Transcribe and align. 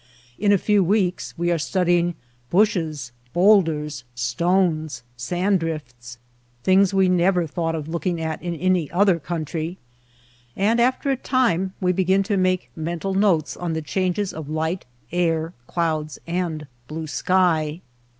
In 0.39 0.51
a 0.51 0.57
few 0.57 0.83
weeks 0.83 1.35
we 1.37 1.51
are 1.51 1.59
studying 1.59 2.15
bushes, 2.49 3.11
bowlders, 3.33 4.03
stones, 4.15 5.03
sand 5.15 5.59
drifts— 5.59 6.17
things 6.63 6.91
we 6.91 7.07
never 7.07 7.45
thought 7.45 7.75
of 7.75 7.87
looking 7.87 8.19
at 8.19 8.41
in 8.41 8.55
any 8.55 8.89
other 8.89 9.19
country. 9.19 9.77
And 10.55 10.79
after 10.79 11.11
a 11.11 11.15
time 11.15 11.73
we 11.79 11.91
begin 11.91 12.23
to 12.23 12.35
make 12.35 12.71
mental 12.75 13.13
notes 13.13 13.55
on 13.55 13.73
the 13.73 13.81
changes 13.83 14.33
of 14.33 14.49
light, 14.49 14.85
air, 15.11 15.53
clouds, 15.67 16.17
and 16.25 16.65
blue 16.87 17.05
sky. 17.05 17.81